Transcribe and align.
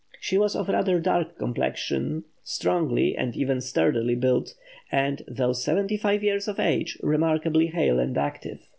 She 0.19 0.35
was 0.35 0.55
of 0.55 0.67
rather 0.67 0.99
dark 0.99 1.37
complexion, 1.37 2.23
strongly 2.43 3.15
and 3.15 3.35
even 3.37 3.61
sturdily 3.61 4.15
built, 4.15 4.55
and, 4.91 5.21
though 5.27 5.53
seventy 5.53 5.95
five 5.95 6.23
years 6.23 6.47
of 6.47 6.59
age, 6.59 6.97
remarkably 7.03 7.67
hale 7.67 7.99
and 7.99 8.17
active. 8.17 8.65